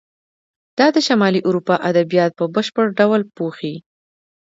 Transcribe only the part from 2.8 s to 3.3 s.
ډول